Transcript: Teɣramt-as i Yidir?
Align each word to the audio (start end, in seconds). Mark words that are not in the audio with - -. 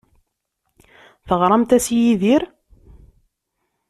Teɣramt-as 1.27 1.87
i 1.95 1.97
Yidir? 2.03 2.43